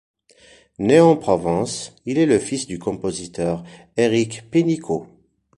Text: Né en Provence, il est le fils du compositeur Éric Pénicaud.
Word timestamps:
Né 0.79 0.99
en 0.99 1.15
Provence, 1.15 1.93
il 2.07 2.17
est 2.17 2.25
le 2.25 2.39
fils 2.39 2.65
du 2.65 2.79
compositeur 2.79 3.63
Éric 3.97 4.49
Pénicaud. 4.49 5.05